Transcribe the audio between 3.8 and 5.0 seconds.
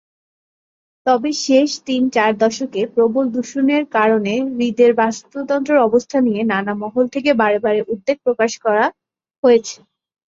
কারণে হ্রদের